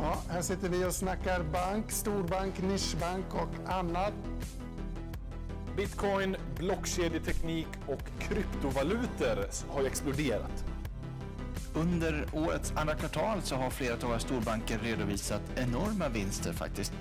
[0.00, 4.12] Ja, här sitter vi och snackar bank, storbank, nischbank och annat.
[5.76, 10.64] Bitcoin, blockkedjeteknik och kryptovalutor har ju exploderat.
[11.74, 16.92] Under årets andra kvartal så har flera av våra storbanker redovisat enorma vinster faktiskt.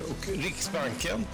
[0.00, 1.24] Och Riksbanken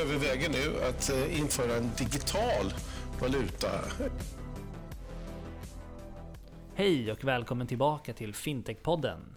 [0.00, 2.74] överväger nu att eh, införa en digital
[3.20, 3.70] valuta.
[6.74, 9.33] Hej och välkommen tillbaka till Fintech-podden.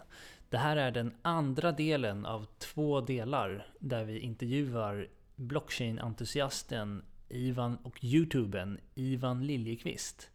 [0.50, 8.04] Det här är den andra delen av två delar där vi intervjuar blockchain-entusiasten Ivan och
[8.04, 10.30] youtubern Ivan Liljekvist.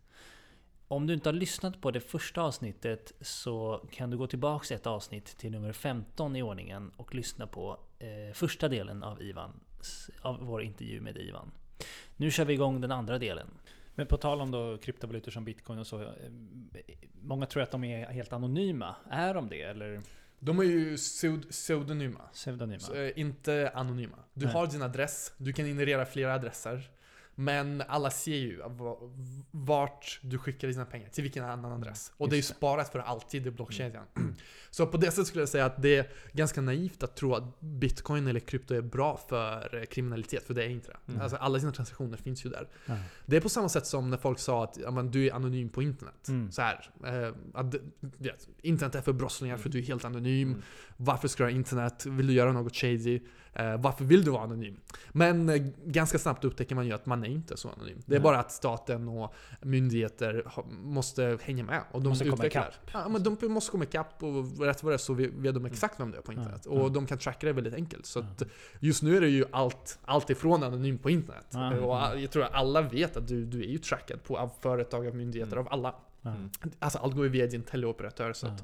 [0.87, 4.87] Om du inte har lyssnat på det första avsnittet så kan du gå tillbaka ett
[4.87, 10.39] avsnitt till nummer 15 i ordningen och lyssna på eh, första delen av, Ivans, av
[10.39, 11.51] vår intervju med Ivan.
[12.17, 13.47] Nu kör vi igång den andra delen.
[13.95, 16.01] Men på tal om då kryptovalutor som bitcoin och så.
[16.01, 16.07] eh,
[17.21, 18.95] Många tror att de är helt anonyma.
[19.09, 20.01] Är de det eller
[20.39, 22.19] De är ju pseud- pseudonyma.
[22.33, 22.79] pseudonyma?
[22.79, 24.17] Så, eh, inte anonyma.
[24.33, 24.53] Du Nej.
[24.53, 26.89] har din adress, du kan generera flera adresser.
[27.35, 28.97] Men alla ser ju va-
[29.51, 32.11] vart du skickar dina pengar, till vilken annan adress.
[32.17, 34.03] Och det är ju sparat för alltid i blockkedjan.
[34.69, 37.59] Så på det sättet skulle jag säga att det är ganska naivt att tro att
[37.59, 41.11] bitcoin eller krypto är bra för kriminalitet, för det är inte det.
[41.11, 41.21] Mm.
[41.21, 42.67] Alltså alla dina transaktioner finns ju där.
[42.85, 42.95] Ja.
[43.25, 45.81] Det är på samma sätt som när folk sa att ja, du är anonym på
[45.81, 46.27] internet.
[46.27, 46.51] Mm.
[46.51, 50.47] Så här, eh, att, vet, internet är för brottslingar för du är helt anonym.
[50.47, 50.61] Mm.
[50.97, 52.05] Varför ska du ha internet?
[52.05, 53.21] Vill du göra något shady?
[53.55, 54.79] Eh, varför vill du vara anonym?
[55.11, 58.01] Men eh, ganska snabbt upptäcker man ju att man är inte så anonym.
[58.05, 58.23] Det är Nej.
[58.23, 60.45] bara att staten och myndigheter
[60.83, 61.83] måste hänga med.
[61.91, 62.61] Och de Måste komma utvecklar.
[62.61, 62.89] ikapp.
[62.93, 65.99] Ja, men de måste komma ikapp och rätt vad det är så vet de exakt
[65.99, 66.65] vem det är på internet.
[66.65, 68.05] Och de kan tracka det väldigt enkelt.
[68.05, 68.25] Så
[68.79, 71.55] just nu är det ju allt, allt ifrån anonym på internet.
[71.83, 75.07] Och jag tror att alla vet att du, du är ju trackad på av företag,
[75.07, 75.95] av myndigheter, av alla.
[76.23, 76.33] Ja.
[76.79, 78.33] Alltså allt går ju via din teleoperatör.
[78.33, 78.63] Så att,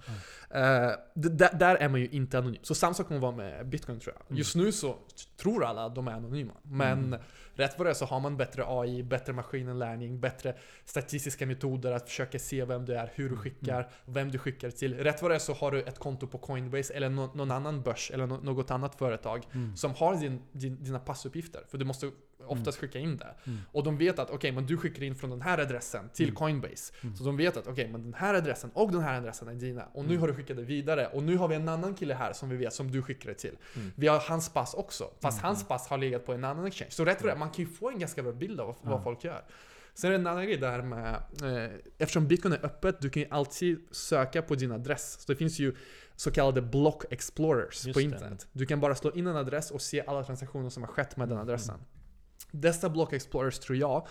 [1.14, 2.60] d- där, är man ju inte anonym.
[2.64, 4.26] Så samma sak kommer vara med bitcoin tror jag.
[4.28, 4.38] Mm.
[4.38, 4.96] Just nu så
[5.42, 6.54] tror alla att de är anonyma.
[6.64, 7.20] Men Mm.
[7.54, 10.56] rätt vad det är så har man bättre AI, bättre maskininlärning, bättre
[10.86, 13.40] statistiska metoder att försöka se vem du är, hur du Mm.
[13.44, 14.94] skickar, vem du skickar till.
[14.98, 17.82] Rätt vad det är så har du ett konto på Coinbase eller nå- någon annan
[17.82, 19.76] börs eller nå- något annat företag Mm.
[19.78, 21.62] som har din, din, dina passuppgifter.
[21.70, 22.12] För du måste
[22.48, 23.36] oftast skicka in det.
[23.46, 23.60] Mm.
[23.72, 26.36] Och de vet att okej, men du skickar in från den här adressen till Mm.
[26.36, 26.94] Coinbase.
[27.02, 27.16] Mm.
[27.16, 29.86] Så de vet att okej, men den här adressen och den här adressen är dina.
[29.94, 30.22] Och nu Mm.
[30.22, 31.08] har du skickat det vidare.
[31.08, 33.36] Och nu har vi en annan kille här som vi vet som du skickar det
[33.36, 33.58] till.
[33.76, 33.92] Mm.
[33.96, 35.04] Vi har hans pass också.
[35.22, 35.48] Fast Mm.
[35.48, 36.92] hans pass har legat på en annan exchange.
[36.92, 39.24] Så rätt för det, man kan ju få en ganska bra bild av vad, folk
[39.24, 39.44] gör.
[39.94, 43.22] Sen är det en annan grej där med, eh, eftersom bitcoin är öppet, du kan
[43.24, 45.18] ju alltid söka på din adress.
[45.20, 45.76] Så det finns ju
[46.16, 48.04] så kallade block explorers Just på det.
[48.06, 48.48] internet.
[48.52, 51.28] Du kan bara slå in en adress och se alla transaktioner som har skett med
[51.28, 51.48] den Mm.
[51.48, 51.80] adressen.
[52.52, 54.08] Dessa block explorers tror jag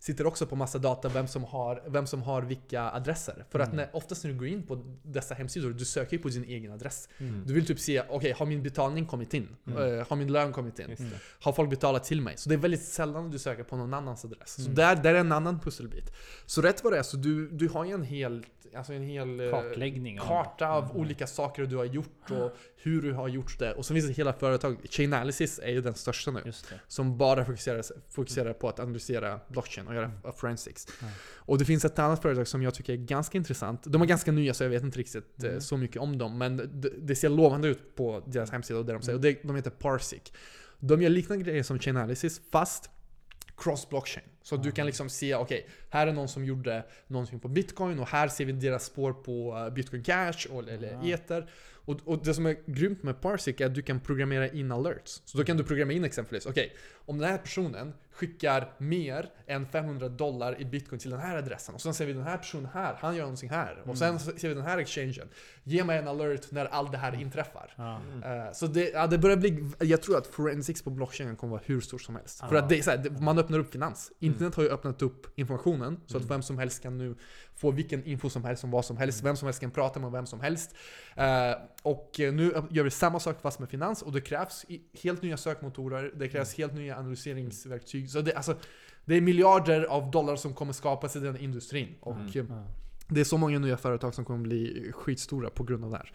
[0.00, 3.44] sitter också på massa data vem som har, vem som har vilka adresser.
[3.50, 3.76] För att Mm.
[3.76, 6.72] när, oftast när du går in på dessa hemsidor, du söker ju på din egen
[6.72, 7.08] adress.
[7.18, 7.42] Mm.
[7.46, 9.48] Du vill typ se, okej, har min betalning kommit in?
[9.66, 9.98] Mm.
[9.98, 10.96] Eh, har min lön kommit in?
[11.40, 12.36] Har folk betalat till mig?
[12.36, 14.54] Så det är väldigt sällan du söker på någon annans adress.
[14.54, 14.74] Så Mm.
[14.74, 16.12] där, där är en annan pusselbit.
[16.46, 19.40] Så rätt vad det är, så du, du har ju en hel, alltså en hel
[19.40, 20.96] eh, Kartläggning karta av Mm.
[20.96, 23.74] olika saker du har gjort och hur du har gjort det.
[23.74, 24.76] Och så finns det hela företag.
[24.90, 26.52] Chainalysis är ju den största nu.
[26.88, 30.32] Som bara fokuserar, fokuserar på att analysera blockchain och göra Mm.
[30.36, 30.86] forensics.
[31.00, 31.06] Ja.
[31.36, 33.82] Och det finns ett annat företag som jag tycker är ganska intressant.
[33.86, 35.60] De är ganska nya så jag vet inte riktigt eh, Mm.
[35.60, 36.38] så mycket om dem.
[36.38, 39.16] Men det, det ser lovande ut på deras hemsida och det de säger.
[39.16, 40.20] Och det, de heter Parsec.
[40.78, 42.90] De gör liknande grejer som Chainalysis fast
[43.56, 44.24] cross-blockchain.
[44.48, 48.08] Så du kan liksom se, okej, här är någon som gjorde någonting på bitcoin och
[48.08, 51.08] här ser vi deras spår på eh, bitcoin cash och, eller Ja.
[51.14, 51.50] ether.
[51.84, 55.22] Och, och det som är grymt med Parsec är att du kan programmera in alerts.
[55.24, 56.72] Så då kan du programmera in exempelvis, okej,
[57.06, 61.74] om den här personen skickar mer än 500 dollar i bitcoin till den här adressen
[61.74, 63.82] och sen ser vi den här personen här, han gör någonting här.
[63.86, 65.28] Och sen ser vi den här exchangen.
[65.64, 67.74] Ge mig en alert när allt det här inträffar.
[67.76, 68.00] Ja.
[68.24, 71.62] Eh, Så det, ja, det börjar bli, jag tror att forensics på blockchain kommer vara
[71.64, 72.38] hur stor som helst.
[72.40, 72.62] För Ja.
[72.62, 74.12] att det är så här, det, man öppnar upp finans.
[74.38, 76.28] Internet har ju öppnat upp informationen så att Mm.
[76.28, 77.14] vem som helst kan nu
[77.56, 79.22] få vilken info som helst om vad som helst.
[79.24, 80.74] Vem som helst kan prata med vem som helst.
[81.16, 81.52] Eh,
[81.82, 84.66] och nu gör vi samma sak fast med finans och det krävs
[85.02, 88.10] helt nya sökmotorer, det krävs helt nya analyseringsverktyg.
[88.10, 88.56] Så det, alltså,
[89.04, 91.94] det är miljarder av dollar som kommer skapas i den industrin.
[92.00, 92.52] Och Mm.
[92.52, 92.64] eh,
[93.08, 96.12] det är så många nya företag som kommer bli skitstora på grund av det här.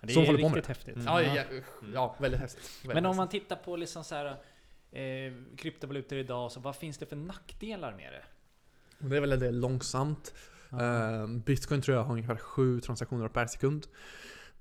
[0.00, 0.94] Det Som är håller på riktigt med häftigt.
[0.96, 1.06] Mm.
[1.06, 1.42] Ja, ja,
[1.94, 2.70] ja väldigt häftigt.
[2.82, 3.16] Väldigt Men om häftigt.
[3.18, 4.36] man tittar på liksom så här,
[4.92, 8.22] eh, kryptovalutor idag, så vad finns det för nackdelar med det?
[9.08, 10.34] Det är väl att det är långsamt.
[10.72, 13.86] Eh, Bitcoin tror jag har ungefär sju transaktioner per sekund.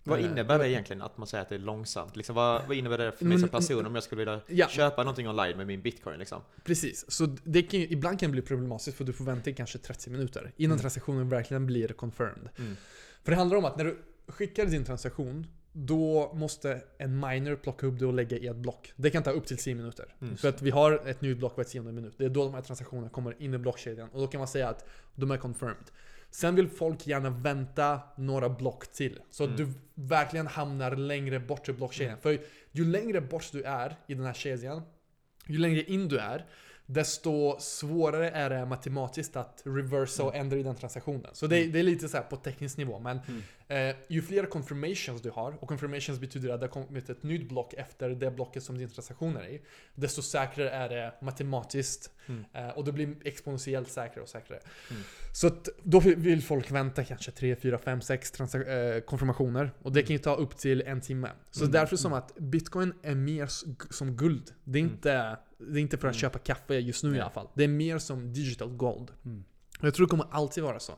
[0.04, 2.16] Vad Eh, innebär det egentligen att man säger att det är långsamt?
[2.16, 4.68] Liksom, vad, vad innebär det för mig som person om jag skulle vilja Ja.
[4.68, 6.20] köpa någonting online med min bitcoin?
[6.20, 6.42] Liksom?
[6.64, 9.78] Precis, så det kan, ibland kan det bli problematiskt för du får vänta i kanske
[9.78, 10.82] 30 minuter innan Mm.
[10.82, 12.50] transaktionen verkligen blir confirmed.
[12.58, 12.76] Mm.
[13.24, 17.88] För det handlar om att när du skickar din transaktion, då måste en miner plocka
[17.88, 18.94] upp det och lägga i ett block.
[18.96, 20.16] Det kan ta upp till 10 minuter.
[20.22, 20.38] Mm.
[20.38, 22.14] För att vi har ett nytt block var tionde minut.
[22.18, 24.10] Det är då de här transaktionerna kommer in i blockkedjan.
[24.10, 24.86] Och då kan man säga att
[25.16, 25.92] de är confirmed.
[26.30, 29.20] Sen vill folk gärna vänta några block till.
[29.32, 29.74] Så att Mm.
[29.96, 32.18] du verkligen hamnar längre bort i blockkedjan.
[32.22, 32.40] För
[32.72, 34.82] ju längre bort du är i den här kedjan,
[35.48, 36.46] ju längre in du är,
[36.86, 41.30] desto svårare är det matematiskt att reversa och ändra i den transaktionen.
[41.34, 43.00] Så det, det är lite så här på teknisk nivå.
[43.00, 43.20] Men
[43.68, 47.50] eh, ju fler confirmations du har, och confirmations betyder att det har kommit ett nytt
[47.50, 49.62] block efter det blocket som din transaktion är i,
[49.96, 52.12] desto säkrare är det matematiskt.
[52.28, 52.46] Mm.
[52.54, 54.60] Eh, och det blir exponentiellt säkrare och säkrare.
[54.92, 55.02] Mm.
[55.34, 59.72] Så att då vill folk vänta kanske 3, 4, 5, 6 transa- eh, konfirmationer.
[59.82, 61.30] Och det kan ju ta upp till en timme.
[61.52, 61.72] Så Mm.
[61.72, 63.48] därför som att bitcoin är mer
[63.94, 64.52] som guld.
[64.64, 64.94] Det är Mm.
[64.94, 66.20] inte, det är inte för att Mm.
[66.22, 67.22] köpa kaffe just nu i Nej.
[67.22, 67.48] alla fall.
[67.54, 69.12] Det är mer som digital gold.
[69.26, 69.44] Mm.
[69.82, 70.94] Jag tror det kommer alltid vara så.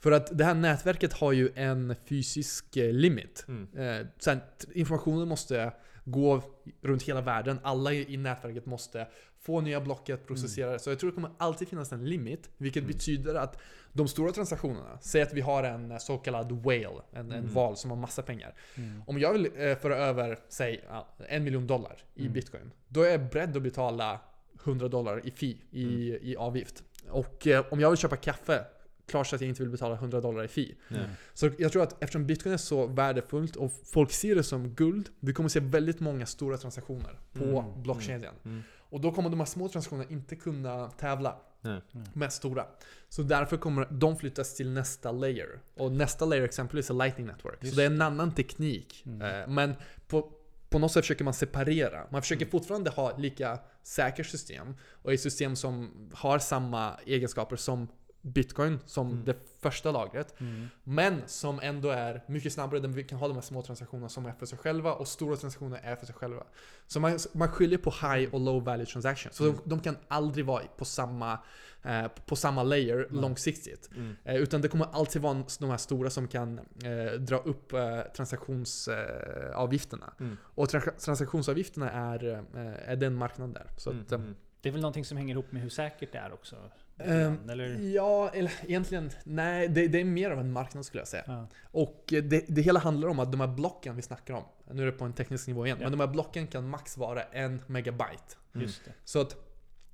[0.00, 3.44] För att det här nätverket har ju en fysisk eh, limit.
[3.48, 3.68] Mm.
[4.00, 4.40] Eh, sen,
[4.74, 5.72] informationen måste
[6.04, 6.42] gå
[6.82, 7.58] runt hela världen.
[7.62, 9.06] Alla i, i nätverket måste
[9.44, 10.78] få nya blocket, processera det.
[10.78, 12.50] Så jag tror det kommer alltid finnas en limit.
[12.56, 12.92] Vilket Mm.
[12.92, 13.58] betyder att
[13.92, 17.52] de stora transaktionerna, säg att vi har en eh, så kallad whale, en, en Mm.
[17.54, 18.54] val som har massa pengar.
[18.74, 19.02] Mm.
[19.06, 20.84] Om jag vill eh, föra över, säg
[21.28, 22.32] en miljon dollar i Mm.
[22.32, 22.70] bitcoin.
[22.88, 24.20] Då är jag beredd att betala
[24.64, 26.18] 100 dollar i fee, i, Mm.
[26.22, 26.82] i avgift.
[27.08, 28.64] Och eh, om jag vill köpa kaffe,
[29.06, 30.74] klart så att jag inte vill betala 100 dollar i fee.
[30.88, 31.00] Nej.
[31.34, 35.08] Så jag tror att eftersom bitcoin är så värdefullt och folk ser det som guld,
[35.20, 38.34] vi kommer se väldigt många stora transaktioner på Mm, blockkedjan.
[38.44, 38.62] Mm.
[38.94, 41.80] Och då kommer de här små transaktionerna inte kunna tävla Nej.
[42.12, 42.66] med stora.
[43.08, 45.60] Så därför kommer de flyttas till nästa layer.
[45.76, 47.58] Och nästa layer exempelvis är Lightning Network.
[47.60, 49.02] Just så det är en annan teknik.
[49.06, 49.22] Mm.
[49.42, 49.74] Eh, Men
[50.08, 50.32] på,
[50.68, 52.06] på något sätt försöker man separera.
[52.10, 52.50] Man försöker Mm.
[52.50, 54.76] fortfarande ha lika säkert system.
[55.02, 57.88] Och ett system som har samma egenskaper som
[58.24, 59.24] Bitcoin, som Mm.
[59.24, 60.40] det första lagret.
[60.40, 60.68] Mm.
[60.84, 64.32] Men som ändå är mycket snabbare, vi kan ha de här små transaktionerna som är
[64.32, 66.42] för sig själva och stora transaktioner är för sig själva.
[66.86, 69.36] Så man, man skiljer på high och low value transactions.
[69.36, 69.56] Så Mm.
[69.64, 71.38] de, de kan aldrig vara på samma,
[71.82, 73.90] eh, på samma layer långsiktigt.
[73.96, 74.16] Mm.
[74.24, 78.00] Eh, utan det kommer alltid vara de här stora som kan eh, dra upp eh,
[78.16, 80.12] transaktionsavgifterna.
[80.20, 80.26] Eh.
[80.26, 80.36] Mm.
[80.44, 82.24] och tra- transaktionsavgifterna är,
[82.54, 83.66] eh, är den marknaden där.
[83.76, 84.36] Så att, eh, Mm.
[84.60, 86.56] Det är väl någonting som hänger ihop med hur säkert det är också?
[86.98, 87.78] Grann, Eller?
[87.94, 91.24] Ja, eller egentligen, nej, det, det är mer av en marknad skulle jag säga.
[91.26, 91.46] Ja.
[91.64, 94.86] Och det, det hela handlar om att de här blocken vi snackar om, nu är
[94.86, 95.84] det på en teknisk nivå igen, Ja.
[95.84, 98.36] men de här blocken kan max vara en megabyte.
[98.54, 98.68] Mm.
[99.04, 99.36] Så att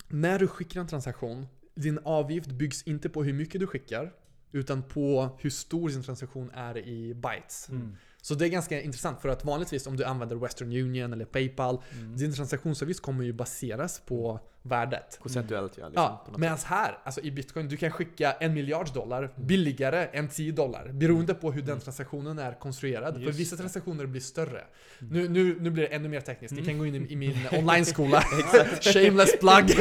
[0.08, 4.12] när du skickar en transaktion, din avgift byggs inte på hur mycket du skickar,
[4.52, 7.68] utan på hur stor din transaktion är i bytes.
[7.68, 7.96] Mm.
[8.22, 11.82] Så det är ganska intressant för att vanligtvis om du använder Western Union eller Paypal,
[11.92, 12.16] Mm.
[12.16, 15.18] din transaktionsavgift kommer ju baseras på värdet.
[15.22, 15.86] Procentuellt ja.
[15.88, 19.46] Liksom, Ja, medan här, alltså i bitcoin, du kan skicka en miljard dollar Mm.
[19.46, 20.88] billigare än 10 dollar.
[20.92, 23.14] Beroende på hur den transaktionen är konstruerad.
[23.14, 23.62] För Just vissa det.
[23.62, 24.64] transaktioner blir större.
[25.00, 25.12] Mm.
[25.12, 26.52] Nu, nu, nu blir det ännu mer tekniskt.
[26.54, 26.68] Ni Mm.
[26.70, 28.20] kan gå in i, i min online-skola.
[28.80, 29.70] Shameless plug.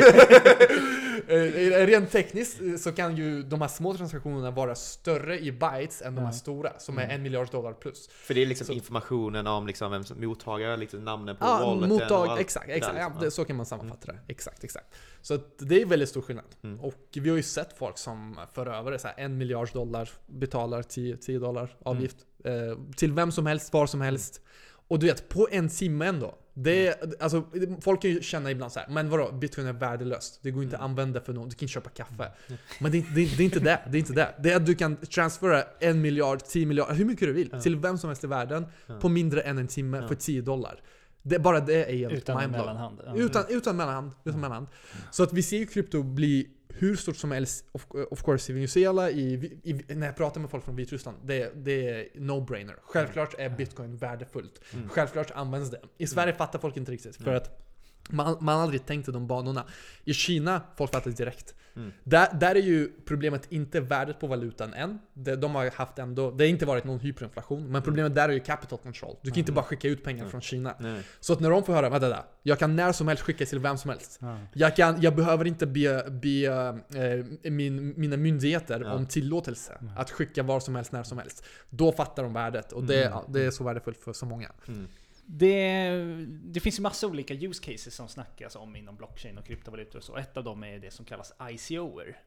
[1.27, 6.01] Eh, Rent tekniskt eh, så kan ju de här små transaktionerna vara större i bytes
[6.01, 6.31] än de här Ja.
[6.31, 7.15] stora, som är Mm.
[7.15, 8.07] en miljard dollar plus.
[8.07, 11.59] För det är liksom Så- informationen om liksom vem som mottagare, liksom namnen på Ja,
[11.65, 12.93] walleten och mottag, allt exakt, exakt.
[12.95, 13.23] där, Ja, liksom.
[13.25, 14.19] det, så kan man sammanfatta det.
[14.27, 14.95] Exakt, exakt.
[15.21, 16.45] Så det är väldigt stor skillnad.
[16.63, 16.79] Mm.
[16.79, 20.09] Och vi har ju sett folk som för över det, så här, en miljard dollar,
[20.27, 22.17] betalar 10, 10 dollar avgift.
[22.43, 22.53] Eh,
[22.97, 24.41] till vem som helst, var som helst.
[24.87, 26.35] Och du vet, på en timme ändå.
[26.53, 27.43] Det, alltså,
[27.81, 30.39] folk kan ju känna ibland så här, men vadå, bitcoin är värdelöst.
[30.43, 30.91] Det går inte att Mm.
[30.91, 32.31] använda för något, du kan inte köpa kaffe.
[32.79, 33.79] Men det, är- det, är- det är inte det.
[33.91, 34.35] Det är inte det.
[34.43, 37.75] Det är att du kan transfera en miljard, 10 miljarder, hur mycket du vill, till
[37.75, 38.65] vem som helst i världen
[39.01, 40.81] på mindre än en timme för 10 dollar.
[41.23, 42.65] Det, bara det är helt Utan mindblowing.
[42.67, 43.01] mellanhand.
[43.15, 44.11] Utan, utan mellanhand.
[44.23, 44.67] Utan mellanhand.
[45.11, 48.55] Så att vi ser ju krypto bli hur stort som helst, of, of course i
[48.55, 49.33] Venezuela, i,
[49.63, 52.75] i, när jag pratar med folk från Vitryssland, det, det är no-brainer.
[52.81, 54.61] Självklart är bitcoin värdefullt.
[54.73, 54.89] Mm.
[54.89, 55.81] Självklart används det.
[55.97, 57.35] I Sverige fattar folk inte riktigt, för Mm.
[57.37, 57.68] att
[58.09, 59.63] man, man har aldrig tänkt i de banorna.
[60.03, 61.55] I Kina, folk fattar direkt.
[61.75, 61.91] Mm.
[62.03, 64.99] Där, där är ju problemet inte värdet på valutan än.
[65.13, 68.33] Det, de har haft ändå, det har inte varit någon hyperinflation, men problemet där är
[68.33, 69.15] ju capital control.
[69.21, 69.55] Du kan inte Mm.
[69.55, 70.31] bara skicka ut pengar Mm.
[70.31, 70.75] från Kina.
[70.79, 71.01] Nej.
[71.19, 73.77] Så att när de får höra, där, jag kan när som helst skicka till vem
[73.77, 74.17] som helst.
[74.21, 74.37] Ja.
[74.53, 76.45] Jag, kan, jag behöver inte be, be
[77.43, 79.93] eh, min, mina myndigheter om tillåtelse Mm.
[79.97, 81.43] att skicka var som helst, när som helst.
[81.69, 83.11] Då fattar de värdet och det, Mm.
[83.11, 84.51] ja, det är så värdefullt för så många.
[85.31, 85.89] Det,
[86.27, 90.03] det finns ju massa olika use cases som snackas om inom blockchain och kryptovalutor och
[90.03, 90.17] så.
[90.17, 92.17] Ett av dem är det som kallas ICOer.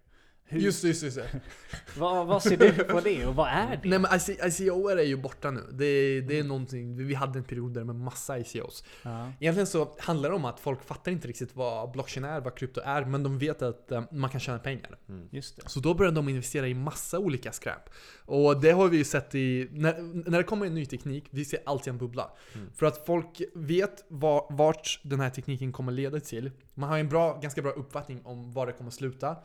[0.45, 1.19] Hur, Just just just
[1.99, 3.89] vad, vad ser du på det och vad är det?
[3.89, 5.61] Nej men IC, ICO är ju borta nu.
[5.73, 8.85] Det, det är någonting, vi hade en period där med massa ICOs.
[9.03, 9.33] Ja.
[9.41, 12.81] Egentligen så handlar det om att folk fattar inte riktigt vad blockchain är, vad krypto
[12.85, 14.99] är, men de vet att eh, man kan tjäna pengar.
[15.31, 15.69] Just det.
[15.69, 17.91] Så då börjar de investera i massa olika skräp.
[18.25, 21.45] Och det har vi ju sett i, när, när det kommer en ny teknik, vi
[21.45, 22.31] ser alltid en bubbla.
[22.75, 26.51] För att folk vet var, vart den här tekniken kommer leda till.
[26.75, 29.37] Man har en bra, ganska bra uppfattning om var det kommer sluta.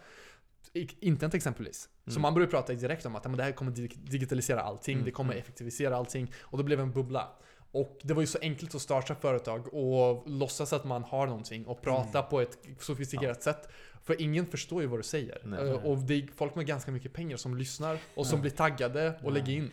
[1.00, 1.90] Internet exempelvis.
[2.08, 5.04] Så man börjar prata direkt om att ja, men det här kommer dig- digitalisera allting,
[5.06, 6.32] det kommer effektivisera allting.
[6.42, 7.28] Och då blev det en bubbla.
[7.72, 11.66] Och det var ju så enkelt att starta företag och låtsas att man har någonting
[11.66, 13.70] och prata på ett sofistikerat sätt.
[14.04, 15.42] För ingen förstår ju vad du säger.
[15.44, 15.60] Nej.
[15.70, 19.14] Eh, Och det är folk med ganska mycket pengar som lyssnar och som blir taggade
[19.24, 19.72] och lägger in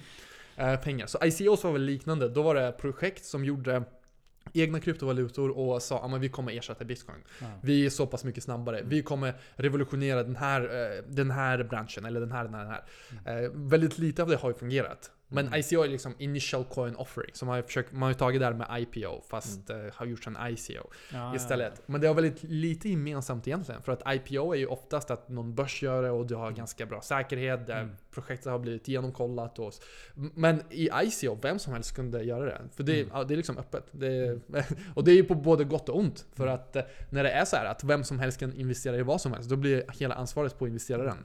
[0.57, 1.07] eh, pengar.
[1.07, 2.29] Så ICOs var väl liknande.
[2.29, 3.83] Då var det projekt som gjorde
[4.53, 7.19] egna kryptovalutor och sa att vi kommer ersätta bitcoin.
[7.41, 7.47] Ja.
[7.63, 8.83] Vi är så pass mycket snabbare.
[8.85, 13.21] Vi kommer revolutionera den här, eh, den här branschen, eller den här, den här, den
[13.25, 13.45] här.
[13.45, 15.11] Eh, väldigt lite av det har ju fungerat.
[15.35, 17.31] Men ICO är liksom initial coin offering.
[17.33, 20.07] Så man har, försökt, man har ju tagit det här med IPO, fast eh, har
[20.07, 21.83] gjort en ICO Ja, istället.
[21.87, 23.83] Men det har väldigt lite gemensamt egentligen.
[23.83, 26.87] För att IPO är ju oftast att någon börs gör det och du har ganska
[26.87, 27.67] bra säkerhet.
[27.67, 27.97] Där Mm.
[28.11, 29.59] projektet har blivit genomkollat.
[29.59, 29.73] Och,
[30.15, 32.61] men i ICO, vem som helst kunde göra det.
[32.77, 33.87] För det, ja, det är liksom öppet.
[33.91, 34.41] Det,
[34.95, 36.27] och det är ju på både gott och ont.
[36.35, 39.03] För att eh, när det är så här att vem som helst kan investera i
[39.03, 41.17] vad som helst, då blir hela ansvaret på investeraren.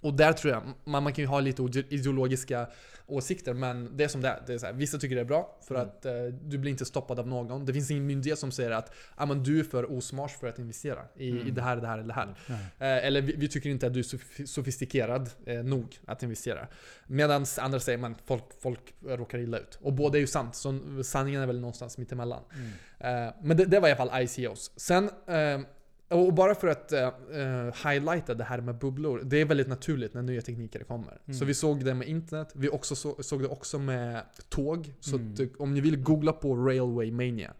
[0.00, 2.66] Och där tror jag, man, man kan ju ha lite ideologiska
[3.06, 4.42] åsikter, men det är som det är.
[4.46, 6.12] det är så här, vissa tycker det är bra, för att eh,
[6.42, 7.64] du blir inte stoppad av någon.
[7.64, 10.58] Det finns ingen myndighet som säger att ah, men du är för osmart för att
[10.58, 12.34] investera i, i det här, det här eller det här.
[12.78, 16.66] Eh, eller vi, vi tycker inte att du är sof- sofistikerad eh, nog att investera.
[17.06, 19.78] Medan andra säger att folk, folk råkar illa ut.
[19.82, 22.42] Och båda är ju sant, så sanningen är väl någonstans mittemellan.
[22.98, 24.70] Eh, men det, det var i alla fall ICOs.
[24.76, 25.60] Sen eh,
[26.08, 29.22] och bara för att uh, highlighta det här med bubblor.
[29.24, 31.18] Det är väldigt naturligt när nya tekniker kommer.
[31.32, 34.92] Så vi såg det med internet, vi också så, såg det också med tåg.
[35.00, 37.52] Så att, eh, om ni vill googla på Railway Mania.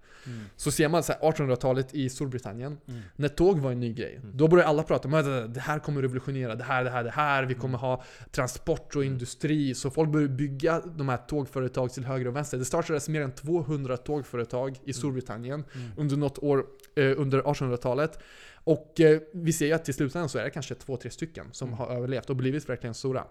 [0.57, 2.79] Så ser man så här 1800-talet i Storbritannien.
[3.17, 4.21] När tåg var en ny grej.
[4.35, 7.11] Då började alla prata om att det här kommer revolutionera, det här, det här, det
[7.11, 7.45] här.
[7.45, 9.75] Vi kommer ha transport och industri.
[9.75, 12.59] Så folk började bygga de här tågföretag till höger och vänster.
[12.59, 15.65] Det startades mer än 200 tågföretag i Storbritannien
[15.97, 16.67] under något år
[16.97, 18.19] eh, under 1800-talet.
[18.65, 21.47] Och eh, vi ser ju att till slutändan så är det kanske två, tre stycken
[21.53, 23.25] som har överlevt och blivit verkligen stora.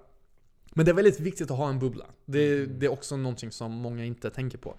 [0.77, 2.05] Men det är väldigt viktigt att ha en bubbla.
[2.25, 4.69] Det, det är också någonting som många inte tänker på.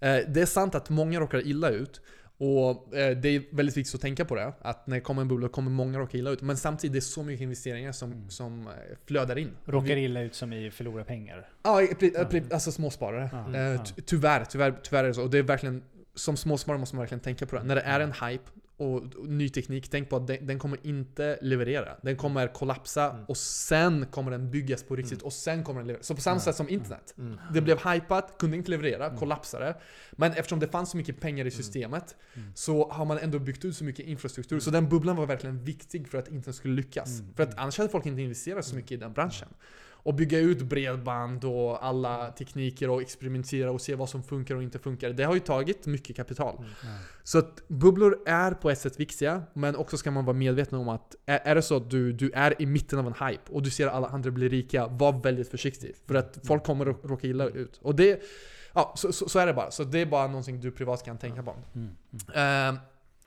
[0.00, 2.00] Eh, det är sant att många råkar illa ut.
[2.38, 4.52] Och eh, det är väldigt viktigt att tänka på det.
[4.60, 6.42] Att när det kommer en bubbla kommer många råka illa ut.
[6.42, 8.72] Men samtidigt det är så mycket investeringar som, som eh,
[9.06, 9.50] flödar in.
[9.64, 11.48] Råkar illa ut som i förlora pengar.
[11.62, 13.30] Ja, pri- alltså småsparare.
[13.52, 13.58] Ja.
[13.58, 15.22] Eh, Tyvärr, tyvärr, tyvärr är det så.
[15.22, 15.82] Och det är verkligen,
[16.14, 17.62] som småsparare måste man verkligen tänka på det.
[17.62, 20.78] När det är en hype och, och ny teknik, tänk på att den, den kommer
[20.82, 21.96] inte leverera.
[22.02, 26.02] Den kommer kollapsa och sen kommer den byggas på riktigt och sen kommer den leverera.
[26.02, 27.14] Så på samma sätt som internet.
[27.52, 29.76] Det blev hypat, kunde inte leverera, kollapsade.
[30.12, 32.16] Men eftersom det fanns så mycket pengar i systemet
[32.54, 34.60] så har man ändå byggt ut så mycket infrastruktur.
[34.60, 37.22] Så den bubblan var verkligen viktig för att internet skulle lyckas.
[37.36, 39.48] För att annars hade folk inte investerat så mycket i den branschen.
[40.06, 44.62] Och bygga ut bredband och alla tekniker och experimentera och se vad som funkar och
[44.62, 45.10] inte funkar.
[45.10, 46.64] Det har ju tagit mycket kapital.
[47.22, 50.88] Så att bubblor är på ett sätt viktiga, men också ska man vara medveten om
[50.88, 53.70] att är, det så att du, du är i mitten av en hype och du
[53.70, 55.94] ser alla andra bli rika, var väldigt försiktig.
[56.06, 57.78] För att folk kommer att råka illa ut.
[57.82, 58.22] Och det,
[58.74, 59.70] ja, så, så, så är det bara.
[59.70, 61.56] Så det är bara någonting du privat kan tänka på.
[62.34, 62.78] Ehm,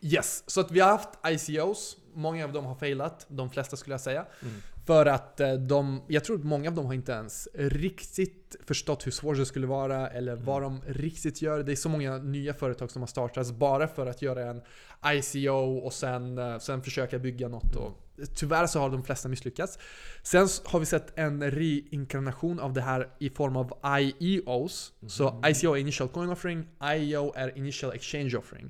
[0.02, 1.98] yes, så att vi har haft ICOs.
[2.14, 3.26] Många av dem har failat.
[3.30, 4.26] De flesta skulle jag säga.
[4.86, 9.08] För att eh, de, jag tror att många av dem har inte ens riktigt förstått
[9.08, 11.64] hur svårt det skulle vara eller vad de riktigt gör.
[11.64, 14.62] Det är så många nya företag som har startats bara för att göra en
[15.06, 17.76] ICO och sen, eh, sen försöka bygga något.
[17.76, 17.92] Och,
[18.36, 19.80] tyvärr så har de flesta misslyckats.
[20.24, 24.94] Sen har vi sett en reinkarnation av det här i form av IEOs.
[25.08, 28.70] Så ICO är Initial Coin Offering, IEO är Initial Exchange Offering.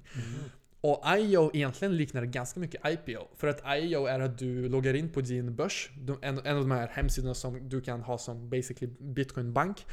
[0.81, 3.27] Och IEO egentligen liknar ganska mycket IPO.
[3.36, 5.89] För att IEO är att du loggar in på din börs,
[6.21, 9.86] en, en av de här hemsidorna som du kan ha som basically Bitcoin Bank.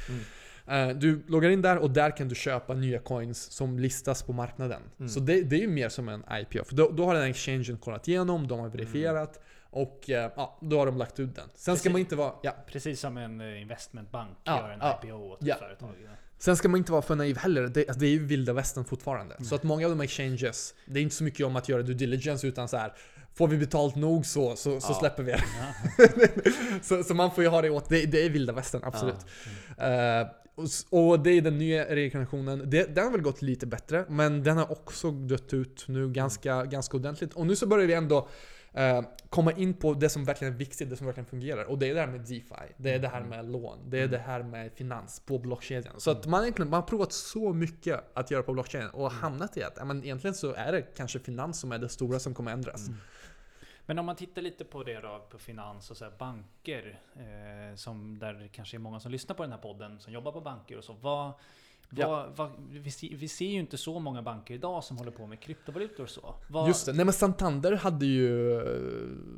[0.67, 4.33] Eh, du loggar in där och där kan du köpa nya coins som listas på
[4.33, 4.81] marknaden.
[5.09, 6.63] Så det, det är ju mer som en IPO.
[6.63, 9.39] För då, då har den exchangen kollat igenom, de har verifierat
[9.69, 11.49] och eh, ja, då har de lagt ut den.
[11.55, 12.33] Sen ska man inte vara...
[12.41, 15.55] Ja, Precis som en eh, investmentbank Ja, gör en ja, IPO åt ja.
[15.55, 15.93] ett företag.
[16.05, 16.09] Ja.
[16.39, 17.61] Sen ska man inte vara för naiv heller.
[17.67, 19.35] Det, alltså, det är ju vilda västern fortfarande.
[19.43, 21.81] Så att många av de här exchanges, det är inte så mycket om att göra
[21.81, 22.93] due diligence utan så här.
[23.33, 25.45] Får vi betalt nog så, så, så släpper vi er.
[26.81, 27.89] så, så man får ju ha det åt.
[27.89, 29.25] Det, det är vilda västern, absolut.
[29.77, 32.69] Eh, och, s- och det är den nya reinkarnationen.
[32.69, 36.65] Det, den har väl gått lite bättre, men den har också dött ut nu ganska,
[36.65, 37.33] ganska ordentligt.
[37.33, 38.27] Och nu så börjar vi ändå
[39.29, 41.65] komma in på det som verkligen är viktigt, det som verkligen fungerar.
[41.65, 44.07] Och det är det här med DeFi, det är det här med lån, det är
[44.07, 45.99] det här med finans på blockkedjan.
[45.99, 49.57] Så att man, egentligen, man har provat så mycket att göra på blockkedjan och hamnat
[49.57, 52.51] i att men egentligen så är det kanske finans som är det stora som kommer
[52.51, 52.89] ändras.
[53.85, 58.19] Men om man tittar lite på det då, på finans och så banker, eh, som
[58.19, 60.77] där det kanske är många som lyssnar på den här podden som jobbar på banker
[60.77, 60.93] och så.
[60.93, 61.33] Vad,
[61.89, 65.27] vad, vad, vi, ser, vi ser ju inte så många banker idag som håller på
[65.27, 66.35] med kryptovalutor och så.
[66.49, 66.93] Vad, Just det.
[66.93, 68.61] Nej men Santander hade ju,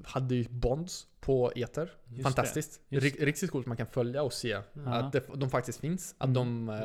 [0.06, 1.92] hade ju bonds på Ether.
[2.12, 2.80] Just Fantastiskt.
[2.90, 4.62] Rik- Riktigt coolt man kan följa och se Ja.
[4.94, 6.16] att det, de faktiskt finns.
[6.18, 6.76] Att de, eh,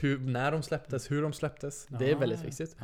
[0.00, 1.86] hur, när de släpptes, hur de släpptes.
[1.86, 2.76] Det är väldigt viktigt.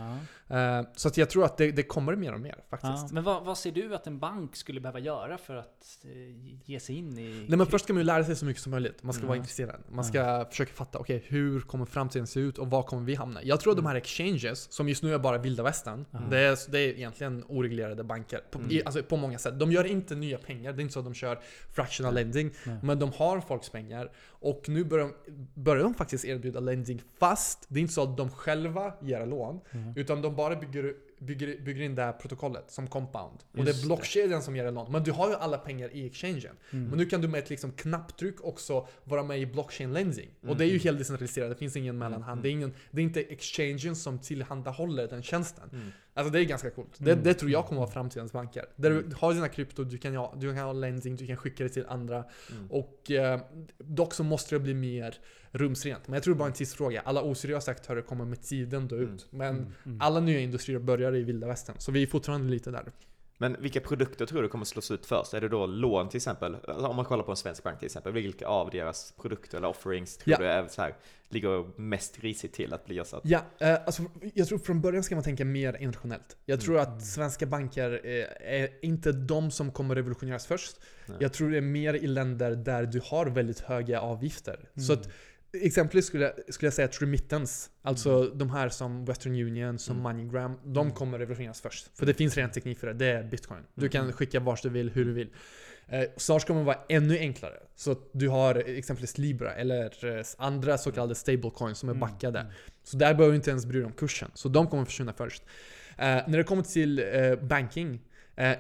[0.49, 3.13] Eh, så att jag tror att det, det kommer mer och mer faktiskt.
[3.13, 6.11] men vad, vad ser du att en bank skulle behöva göra för att eh,
[6.65, 7.45] ge sig in i...
[7.49, 9.03] Nej men först ska man ju lära sig så mycket som möjligt.
[9.03, 9.81] Man ska vara intresserad.
[9.89, 13.43] Man ska försöka fatta, okej hur kommer framtiden se ut och var kommer vi hamna?
[13.43, 16.71] Jag tror att de här exchanges, som just nu är bara vilda västern, det, är,
[16.71, 18.41] det är egentligen oreglerade banker.
[18.51, 19.59] På, i, alltså på många sätt.
[19.59, 21.41] De gör inte nya pengar, det är inte så att de kör
[21.73, 22.51] fractional lending.
[22.83, 24.13] Men de har folks pengar.
[24.29, 28.17] Och nu börjar de, börjar de faktiskt erbjuda lending fast det är inte så att
[28.17, 29.61] de själva ger lån.
[29.97, 33.39] Utan de bara bygger, bygger, bygger in det här protokollet som compound.
[33.53, 33.87] Och det Just är det.
[33.87, 34.93] blockkedjan som ger lån.
[34.93, 36.57] Men du har ju alla pengar i exchangen.
[36.71, 40.31] Men nu kan du med ett liksom knapptryck också vara med i blockchain lending.
[40.47, 42.43] Och det är ju helt decentraliserat, det finns ingen mellanhand.
[42.43, 45.93] Det, är ingen, det är inte exchangen som tillhandahåller den tjänsten.
[46.15, 46.97] Alltså det är ganska coolt.
[46.99, 48.65] Det, det tror jag kommer vara framtidens banker.
[48.77, 51.65] Där du har dina krypto, du kan, ha, du kan ha lending, du kan skicka
[51.65, 52.25] det till andra.
[52.71, 53.41] Och eh,
[53.79, 55.15] dock så måste det bli mer
[55.51, 56.09] rumsrent.
[56.09, 57.01] Men jag tror det är bara en tidsfråga.
[57.05, 59.27] Alla oseriösa aktörer kommer med tiden dö ut.
[59.31, 61.77] Men alla nya industrier börjar i vilda västern.
[61.79, 62.93] Så vi är fortfarande lite där.
[63.43, 65.35] Men vilka produkter tror du kommer slås ut först?
[65.35, 66.55] Är det då lån till exempel?
[66.69, 69.69] Alltså, Om man kollar på en svensk bank till exempel, vilka av deras produkter eller
[69.69, 70.39] offerings tror Ja.
[70.39, 70.95] du är så här,
[71.29, 73.21] ligger mest risigt till att bli ersatt?
[73.25, 74.03] Ja, eh, alltså,
[74.35, 76.37] jag tror från början ska man tänka mer internationellt.
[76.47, 80.77] Jag tror att svenska banker eh, är inte de som kommer revolutioneras först.
[81.07, 81.17] Nej.
[81.21, 84.69] Jag tror det är mer i länder där du har väldigt höga avgifter.
[84.87, 85.09] Så att,
[85.53, 89.97] exempelvis skulle jag, skulle jag säga att remittance, alltså de här som Western Union, som
[89.97, 91.99] MoneyGram, de kommer revolutioneras först.
[91.99, 93.61] För det finns redan teknik för det, det är bitcoin.
[93.75, 95.29] Du kan skicka vart du vill, hur du vill.
[95.89, 97.57] Eh, snart kommer det vara ännu enklare.
[97.77, 102.47] Så att du har exempelvis Libra eller eh, andra så kallade stablecoins som är backade.
[102.85, 104.31] Så där behöver du inte ens bry dig om kursen.
[104.35, 105.43] Så de kommer försvinna först.
[105.99, 108.01] Eh, när det kommer till eh, banking,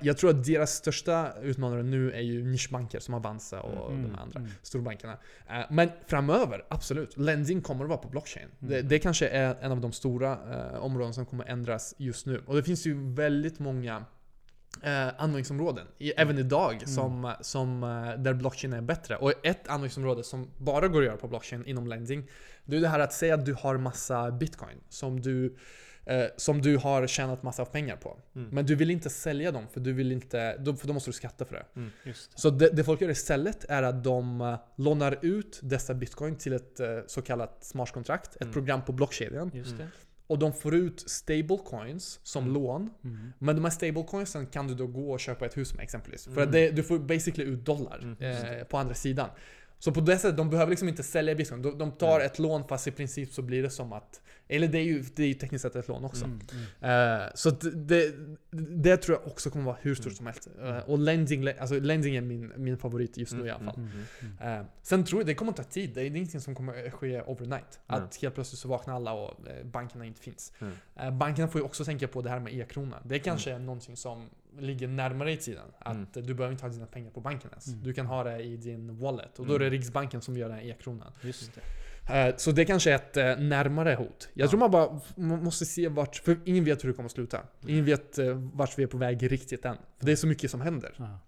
[0.00, 4.48] jag tror att deras största utmanare nu är ju nischbanker som Avanza och de andra
[4.62, 5.18] storbankerna.
[5.48, 7.16] Eh, men framöver, absolut.
[7.16, 8.48] Lending kommer att vara på blockchain.
[8.58, 12.42] Det, det kanske är en av de stora eh, områden som kommer ändras just nu.
[12.46, 14.04] Och det finns ju väldigt många
[14.82, 19.16] eh, användningsområden, i, även idag, som, som, eh, där blockchain är bättre.
[19.16, 22.30] Och ett användningsområde som bara går att göra på blockchain inom lending,
[22.64, 25.56] det är det här att säga att du har massa bitcoin som du
[26.04, 28.18] eh, som du har tjänat massa pengar på.
[28.32, 31.12] Men du vill inte sälja dem för, du vill inte, då, för då måste du
[31.12, 31.66] skatta för det.
[32.04, 32.40] Just det.
[32.40, 36.52] Så det, det folk gör istället är att de eh, lånar ut dessa bitcoin till
[36.52, 39.50] ett eh, så kallat smartkontrakt, ett program på blockkedjan.
[39.54, 39.88] Just det.
[40.26, 42.90] Och de får ut stablecoins som lån.
[43.38, 46.24] Men de här stablecoinsen kan du då gå och köpa ett hus med exempelvis.
[46.24, 49.28] För att det, du får basically ut dollar eh, på andra sidan.
[49.80, 51.62] Så på det sättet, de behöver liksom inte sälja bitcoin.
[51.62, 54.20] De, de tar ett lån fast i princip så blir det som att...
[54.48, 56.24] Eller det är ju, det är ju tekniskt sett ett lån också.
[56.80, 58.14] Eh, så att det,
[58.50, 60.48] det tror jag också kommer vara hur stort som helst.
[60.62, 63.88] Eh, och lending, alltså lending är min, min favorit just nu i alla fall.
[64.40, 65.90] Eh, sen tror jag det kommer ta tid.
[65.94, 67.80] Det är ingenting som kommer ske overnight.
[67.86, 70.52] Att helt plötsligt så vaknar alla och bankerna inte finns.
[70.58, 71.18] Mm.
[71.18, 72.96] Bankerna får ju också tänka på det här med e-krona.
[73.04, 75.64] Det kanske är någonting som ligger närmare i tiden.
[75.78, 76.26] Att Mm.
[76.26, 77.64] du behöver inte ha dina pengar på banken ens.
[77.64, 79.38] Du kan ha det i din wallet.
[79.38, 81.12] Och då är det Riksbanken som gör den här e-kronan.
[81.22, 81.60] Just det.
[82.28, 84.28] Eh, Så det kanske är ett eh, närmare hot.
[84.34, 87.40] Jag tror man bara måste se vart, för ingen vet hur det kommer att sluta.
[87.66, 89.76] Ingen vet eh, vart vi är på väg riktigt än.
[89.98, 90.94] För det är så mycket som händer.
[90.96, 91.18] Ja.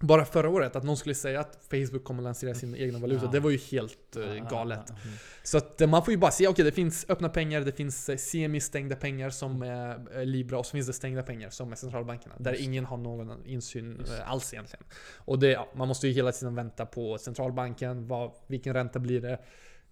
[0.00, 3.30] Bara förra året, att någon skulle säga att Facebook kommer lansera sin egna valuta, Ja.
[3.30, 4.80] det var ju helt eh, galet.
[4.88, 5.10] ja, ja.
[5.42, 8.08] Så att eh, man får ju bara se, okej det finns öppna pengar, det finns
[8.08, 11.76] eh, semi-stängda pengar som är eh, Libra och så finns det stängda pengar som är
[11.76, 12.34] centralbankerna.
[12.38, 14.84] Där ingen har någon insyn eh, alls egentligen.
[15.16, 19.20] Och det, ja, man måste ju hela tiden vänta på centralbanken, vad, vilken ränta blir
[19.20, 19.38] det?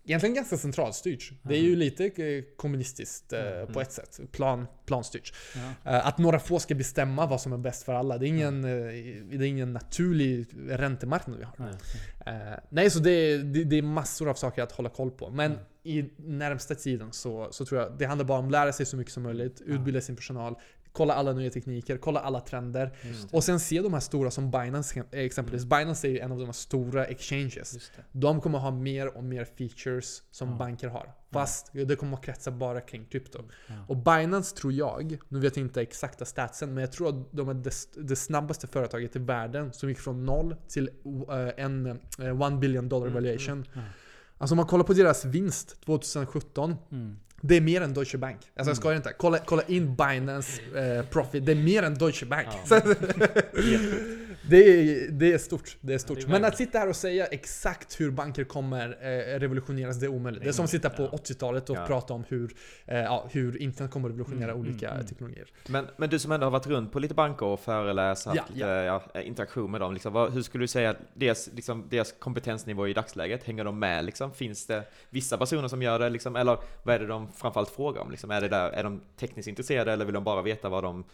[0.07, 1.33] Egentligen ganska centralstyrt.
[1.43, 4.21] Det är ju lite eh, kommunistiskt eh, på ett sätt.
[4.33, 5.35] Plan, planstyrt.
[5.85, 5.91] Ja.
[5.93, 8.19] Eh, Att några få ska bestämma vad som är bäst för alla.
[8.19, 8.71] Det är ingen, eh,
[9.31, 11.71] det är ingen naturlig räntemarknad vi har.
[12.71, 12.91] Nej.
[12.91, 15.31] Så det är, det, det är massor av saker att hålla koll på.
[15.31, 18.87] Men i närmsta tiden så, så tror jag det handlar bara om att lära sig
[18.87, 20.55] så mycket som möjligt, utbilda sin personal,
[20.95, 22.97] kolla alla nya tekniker, kolla alla trender.
[23.33, 25.65] Och sen se de här stora som Binance exempelvis.
[25.65, 27.91] Binance är ju en av de här stora exchanges.
[28.13, 30.57] De kommer ha mer och mer features som Ja.
[30.57, 31.15] banker har.
[31.33, 33.39] Fast det kommer att kretsa bara kring krypto.
[33.67, 33.75] Ja.
[33.89, 37.49] Och Binance tror jag, nu vet jag inte exakta statsen, men jag tror att de
[37.49, 40.91] är det, det snabbaste företaget i världen som gick från noll till
[41.29, 41.87] eh, en
[42.19, 43.65] eh, one billion dollar Mm, valuation.
[43.73, 43.81] Ja.
[44.39, 47.17] Alltså om man kollar på deras vinst 2017, Mm.
[47.47, 48.37] Det är mer än Deutsche Bank.
[48.57, 49.13] Alltså jag skojar inte.
[49.13, 52.49] Kolla, kolla in Binance eh, profit, det är mer än Deutsche Bank.
[52.71, 52.81] Ja.
[54.49, 55.77] Det, är, det är stort.
[55.81, 56.19] Det är stort.
[56.19, 60.07] det är Men att sitta här och säga exakt hur banker kommer eh, revolutioneras, det
[60.07, 60.43] är omöjligt.
[60.43, 61.19] Det är som att sitta på Ja.
[61.19, 61.87] 80-talet och Ja.
[61.87, 62.55] prata om hur,
[62.87, 65.07] eh, ja, hur internet kommer revolutionera Mm, olika mm, mm.
[65.09, 65.47] teknologier.
[65.69, 68.45] Men, men du som ändå har varit runt på lite banker och föreläst, haft Ja,
[68.55, 68.67] lite
[69.15, 69.21] ja.
[69.21, 69.93] interaktion med dem.
[69.93, 73.45] Liksom, vad, hur skulle du säga att deras, liksom, deras kompetensnivå i dagsläget?
[73.45, 74.05] Hänger de med?
[74.05, 74.33] Liksom?
[74.33, 76.11] Finns det vissa personer som gör det?
[76.11, 76.37] Liksom?
[76.37, 78.11] Eller vad är det de framförallt frågar om?
[78.11, 78.31] Liksom?
[78.31, 81.05] Är, det där, är de tekniskt intresserade eller vill de bara veta vad de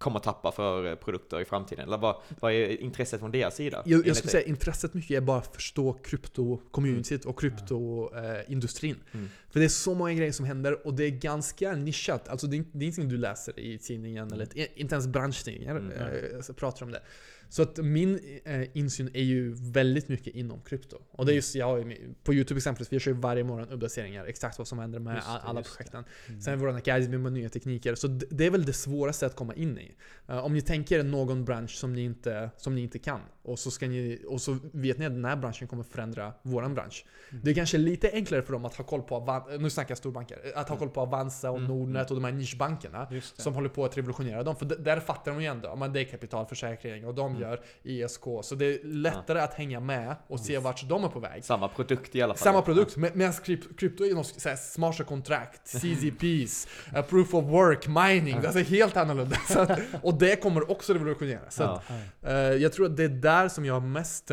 [0.00, 1.84] kommer tappa för eh, produkter i framtiden?
[1.86, 3.82] Eller vad, vad är intresset från deras sida?
[3.86, 8.96] Jag, jag skulle säga intresset mycket är bara att förstå krypto-communityt och krypto-industrin.
[9.12, 9.28] Mm.
[9.50, 12.28] För det är så många grejer som händer och det är ganska nischat.
[12.28, 15.76] Alltså det är, det är ingenting du läser i tidningen, eller ett- inte ens branschtidningar
[15.76, 15.92] Mm.
[15.92, 17.02] eh, pratar om det.
[17.50, 20.96] Så att min eh, insyn är ju väldigt mycket inom krypto.
[21.12, 24.58] Och det är just jag, på YouTube exempelvis, vi kör ju varje morgon uppdateringar, exakt
[24.58, 26.04] vad som händer med det, all- alla projekten.
[26.28, 26.40] Mm.
[26.40, 27.94] Sen vår academy med nya tekniker.
[27.94, 29.94] Så det är väl det svåraste att komma in i.
[30.28, 33.58] Eh, om ni tänker er någon bransch som ni inte, som ni inte kan, och
[33.58, 37.04] så, ska ni, och så vet ni att den här branschen kommer förändra våran bransch.
[37.30, 37.44] Mm.
[37.44, 39.98] Det är kanske lite enklare för dem att ha koll på, Avan- nu snackar jag
[39.98, 43.06] storbanker, att ha koll på Avanza och Mm, Nordnet och de här nischbankerna.
[43.36, 44.56] Som håller på att revolutionera dem.
[44.56, 47.42] För där fattar de ju ändå, men det är kapitalförsäkring och de Mm.
[47.42, 48.22] gör ISK.
[48.42, 51.44] Så det är lättare att hänga med och se vart de är på väg.
[51.44, 52.42] Samma produkt i alla fall.
[52.44, 57.44] Samma produkt, med- medan kryp- krypto är något såhär smarta kontrakt, CZPs, uh, proof of
[57.44, 58.34] work, mining.
[58.40, 59.36] Det är alltså helt annorlunda.
[59.56, 61.40] Att, och det kommer också revolutionera.
[61.48, 61.82] Så att,
[62.22, 62.28] Ja.
[62.28, 64.30] eh, jag tror att det är där som jag mest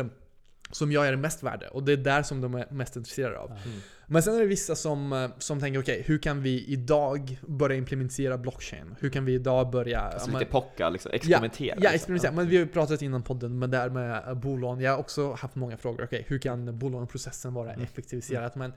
[0.70, 3.50] som jag är mest värde och det är där som de är mest intresserade av.
[3.50, 3.80] Mm.
[4.10, 7.76] Men sen är det vissa som, eh, som tänker okej, hur kan vi idag börja
[7.76, 8.94] implementera blockchain?
[9.00, 10.00] Hur kan vi idag börja...
[10.00, 11.68] Alltså ja, lite men- pocka, liksom, experimentera.
[11.68, 11.94] Ja, liksom.
[11.94, 12.32] experimentera.
[12.32, 14.80] Men vi har ju pratat innan podden med det här med eh, bolån.
[14.80, 16.04] Jag har också haft många frågor.
[16.04, 17.84] Okej, hur kan bolåneprocessen vara Mm.
[17.84, 18.52] effektiviserad?
[18.54, 18.72] Men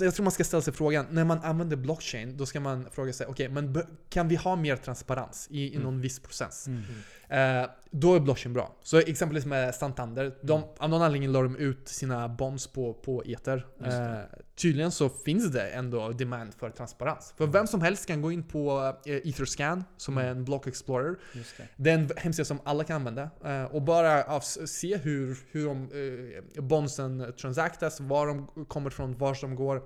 [0.00, 3.12] jag tror man ska ställa sig frågan, när man använder blockchain, då ska man fråga
[3.12, 5.82] sig, okej, men be- kan vi ha mer transparens i, i Mm.
[5.82, 6.66] någon viss process?
[6.66, 6.82] Mm.
[7.62, 8.76] Eh, då är blockchain bra.
[8.82, 10.68] Så exempelvis med Santander, de, Mm.
[10.78, 13.48] av någon anledning la de ut sina bonds på, på det.
[13.48, 14.18] Eh,
[14.56, 17.34] tydligen så finns det ändå demand för transparens.
[17.36, 21.16] För vem som helst kan gå in på eh, Etherscan, som är en block explorer.
[21.32, 21.68] Just det.
[21.76, 23.30] Det är en hemsida som alla kan använda.
[23.44, 25.82] eh, och bara se hur, hur de,
[26.56, 29.82] eh, bondsen transaktas, var de kommer från, var de går.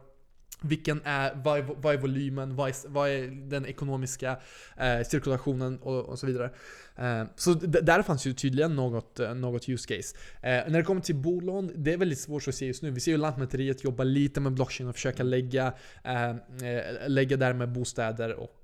[0.62, 4.38] Vilken är, vad, är, vad är volymen, vad är, vad är den ekonomiska
[4.76, 6.50] eh, cirkulationen och, och så vidare.
[6.98, 10.16] Eh, så där fanns ju tydligen något, eh, något use case.
[10.42, 12.90] Eh, när det kommer till bolån, det är väldigt svårt att se just nu.
[12.90, 15.72] Vi ser ju Lantmäteriet jobba lite med blockchain och försöka lägga,
[16.04, 16.36] eh, eh,
[17.06, 18.54] lägga där med bostäder och,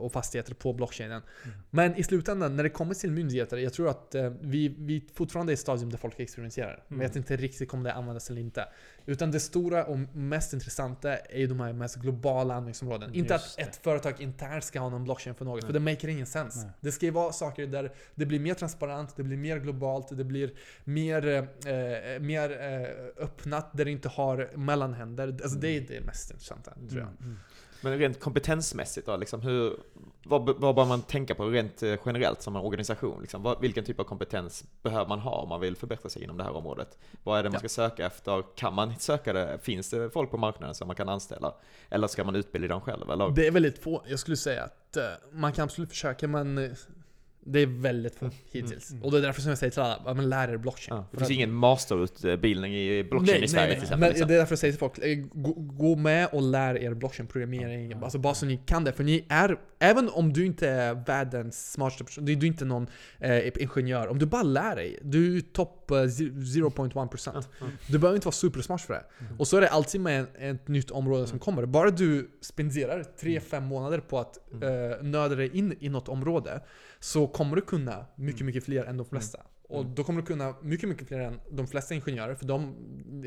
[0.00, 1.22] och fastigheter på blockchainen.
[1.70, 5.52] Men i slutändan, när det kommer till myndigheter, jag tror att vi, vi fortfarande är
[5.52, 6.84] i ett stadium där folk experimenterar.
[6.90, 7.00] Mm.
[7.00, 8.68] Vet inte riktigt om det användas eller inte.
[9.06, 13.14] Utan det stora och mest intressanta är ju de här mest globala användningsområden.
[13.14, 13.62] Inte Just att det.
[13.62, 15.80] ett företag internt ska ha någon blockchain för något, för Nej.
[15.80, 16.56] det maker ingen sens.
[16.56, 16.70] Nej.
[16.80, 20.52] Det ska vara saker där det blir mer transparent, det blir mer globalt, det blir
[20.84, 25.28] mer, eh, mer eh, öppnat, där det inte har mellanhänder.
[25.28, 27.08] Alltså det är det mest intressanta, tror jag.
[27.08, 27.16] Mm.
[27.20, 27.38] Mm.
[27.82, 29.76] Men rent kompetensmässigt då, liksom hur,
[30.24, 33.20] vad, vad bör man tänka på rent eh, generellt som en organisation?
[33.20, 33.42] Liksom?
[33.42, 36.44] Vad, vilken typ av kompetens behöver man ha om man vill förbättra sig inom det
[36.44, 36.98] här området?
[37.22, 38.42] Vad är det man ska söka efter?
[38.56, 39.58] Kan man söka det?
[39.62, 41.54] Finns det folk på marknaden som man kan anställa?
[41.88, 43.10] Eller ska man utbilda dem själv?
[43.10, 43.30] Eller?
[43.30, 44.02] Det är väldigt få.
[44.06, 46.70] Jag skulle säga att eh, man kan absolut försöka, men eh,
[47.44, 48.90] det är väldigt få hittills.
[48.90, 49.02] mm.
[49.02, 50.96] Och det är därför som jag säger till alla, ja, men lär er blockchain.
[50.96, 54.00] Ja, det finns att- ingen masterutbildning i blockchain i Sverige till exempel.
[54.00, 54.28] Men liksom.
[54.28, 57.92] det är därför jag säger till folk, eh, gå, gå med och lär er blockchain-programmering.
[58.02, 58.92] Alltså bara så ni kan det.
[58.92, 62.86] För ni är, även om du inte är världens smartaste person, du är inte någon
[63.18, 64.08] eh, ingenjör.
[64.08, 67.44] Om du bara lär dig, du är topp eh, 0.1%.
[67.86, 69.04] Du behöver inte vara supersmart för det.
[69.38, 71.66] Och så är det alltid med ett nytt område som kommer.
[71.66, 76.60] Bara du spenderar 3-5 månader på att eh, nöda dig in i något område,
[77.00, 79.38] så kommer du kunna mycket, mycket fler än de flesta.
[79.68, 79.94] Och Mm.
[79.94, 82.74] då kommer du kunna mycket, mycket fler än de flesta ingenjörer, för de,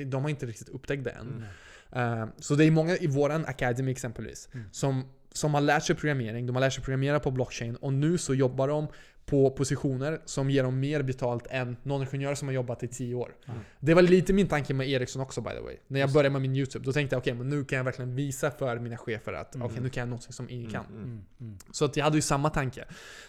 [0.10, 1.46] de har inte riktigt upptäckt det än.
[1.92, 4.66] Eh, så det är många i våran academy exempelvis, Mm.
[4.72, 8.18] som, som har lärt sig programmering, de har lärt sig programmera på blockchain och nu
[8.18, 8.88] så jobbar de
[9.26, 13.16] på positioner som ger dem mer betalt än någon ingenjör som har jobbat i 10
[13.16, 13.36] år.
[13.48, 13.60] Mm.
[13.80, 15.76] Det var lite min tanke med Ericsson också by the way.
[15.88, 18.16] När jag började med min YouTube, då tänkte jag okej, men nu kan jag verkligen
[18.16, 19.68] visa för mina chefer att Mm.
[19.68, 20.86] okej, nu kan jag något som ingen kan.
[20.86, 21.08] Mm, mm.
[21.10, 21.58] Mm, mm.
[21.72, 22.82] Så att jag hade ju samma tanke.
[22.82, 22.86] Eh,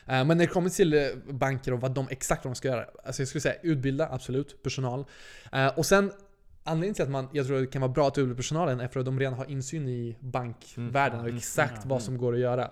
[0.07, 2.85] Men när det kommer till eh, banker och vad de exakt vad de ska göra.
[3.05, 5.05] Alltså jag skulle säga utbilda, absolut, personal.
[5.53, 6.13] Eh, Och sen
[6.66, 9.00] Anledningen till att man, jag tror det kan vara bra att utbilda personalen är för
[9.00, 11.37] att de redan har insyn i bankvärlden och Mm.
[11.37, 11.88] exakt Mm.
[11.88, 12.70] vad som går att göra.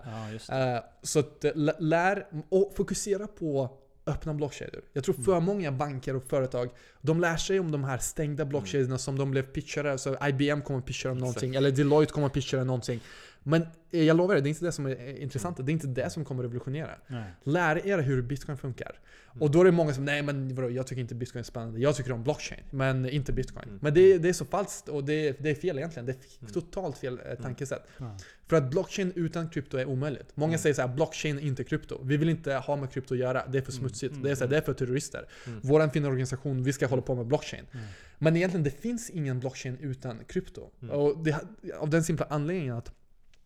[0.49, 0.57] Ja.
[0.75, 3.71] Eh, Så att eh, lä- lär och fokusera på
[4.07, 4.83] öppna blockkedjor.
[4.93, 8.99] Jag tror för många banker och företag, de lär sig om de här stängda blockkedjorna
[8.99, 9.99] som de blev pitchade.
[9.99, 13.01] Så IBM kommer pitcha dem någonting, eller Deloitte kommer pitcha dem någonting.
[13.47, 15.57] Men eh, jag lovar er, det är inte det som är intressant.
[15.57, 16.91] Det är inte det som kommer revolutionera.
[17.07, 17.25] Nej.
[17.45, 19.01] Lär er hur bitcoin funkar.
[19.41, 21.81] Och då är det många som nej men vadå, jag tycker inte bitcoin är spännande.
[21.81, 23.69] Jag tycker om blockchain, men inte bitcoin.
[23.69, 23.79] Mm.
[23.83, 26.07] Men det, det är så falskt och det, det är fel egentligen.
[26.07, 27.83] Det är totalt fel eh, tankesätt.
[27.99, 28.17] Ja.
[28.47, 30.33] För att blockchain utan krypto är omöjligt.
[30.35, 30.59] Många Mm.
[30.59, 32.01] säger så här: blockchain är inte krypto.
[32.05, 33.47] Vi vill inte ha med krypto att göra.
[33.47, 33.81] Det är för Mm.
[33.81, 34.13] smutsigt.
[34.13, 34.23] Mm.
[34.25, 35.27] Det, är så här, det är för terrorister.
[35.47, 35.61] Mm.
[35.63, 37.65] Våran fina organisation, vi ska hålla på med blockchain.
[37.73, 37.85] Mm.
[38.19, 40.71] Men egentligen, det finns ingen blockchain utan krypto.
[40.83, 40.95] Mm.
[40.95, 41.37] Och det,
[41.79, 42.93] av den simpla anledningen att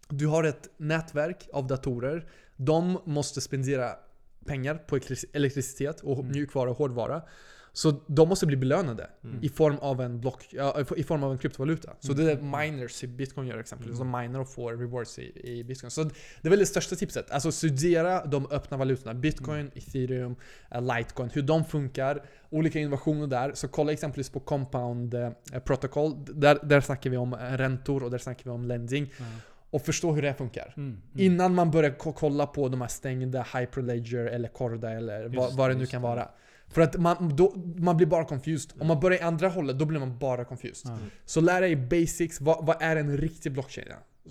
[0.09, 2.27] du har ett nätverk av datorer.
[2.57, 3.91] De måste spendera
[4.47, 6.33] pengar på elektri- elektricitet och Mm.
[6.33, 7.23] mjukvara och hårdvara.
[7.73, 9.39] Så de måste bli belönade Mm.
[9.45, 10.55] i form av en block,
[10.97, 11.93] i form av en kryptovaluta.
[12.01, 12.25] Så Mm.
[12.25, 14.01] det är det miners i bitcoin gör exempelvis.
[14.01, 14.13] Mm.
[14.13, 15.91] De miner och får rewards i, i bitcoin.
[15.91, 16.11] Så det
[16.43, 17.31] är väl det största tipset.
[17.31, 19.15] Alltså studera de öppna valutorna.
[19.15, 19.73] Bitcoin, Mm.
[19.75, 20.37] ethereum,
[20.71, 21.31] eh, litecoin.
[21.31, 22.23] Hur de funkar.
[22.51, 23.53] Olika innovationer där.
[23.55, 25.31] Så kolla exempelvis på compound eh,
[25.65, 26.25] protocol.
[26.35, 29.13] Där, där snackar vi om eh, räntor och där snackar vi om lending.
[29.71, 29.77] Ja.
[29.77, 30.75] Och förstå hur det funkar.
[30.77, 31.01] Mm, mm.
[31.17, 35.53] Innan man börjar ko- kolla på de här stängda Hyperledger eller Corda eller vad, Just
[35.59, 36.09] vad det, det nu kan det.
[36.09, 36.29] vara.
[36.69, 38.81] För att man, då, man blir bara confused.
[38.81, 40.93] Om man börjar i andra hållet, då blir man bara confused.
[40.93, 40.99] Ja.
[41.25, 42.41] Så lär dig basics.
[42.41, 43.87] Vad, vad är en riktig blockchain?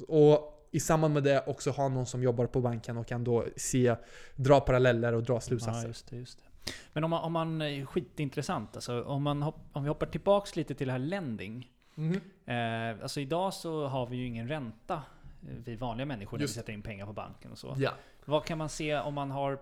[0.08, 3.46] Och i samband med det också ha någon som jobbar på banken och kan då
[3.56, 3.96] se,
[4.36, 5.88] dra paralleller och dra Ja, slutsatser.
[5.88, 6.72] just det, just det.
[6.94, 10.76] Men om man, om man skitintressant, alltså om, man hopp, om vi hoppar tillbaks lite
[10.76, 11.72] till det här lending.
[11.96, 12.22] Mhm.
[12.46, 15.02] Eh, alltså idag så har vi ju ingen ränta,
[15.40, 16.56] vi vanliga människor, när vi Just.
[16.56, 17.76] sätter in pengar på banken och så.
[17.78, 17.92] Ja.
[18.26, 19.60] Vad kan man se om man har